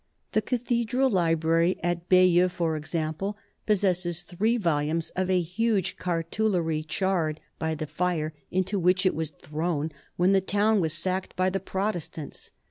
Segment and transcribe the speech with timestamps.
[0.31, 7.39] The cathedral library at Bayeux, for example, possesses three volumes of a huge cartulary charred
[7.59, 11.59] by the fire into which it was thrown when the town was sacked by the
[11.59, 12.49] Protestants.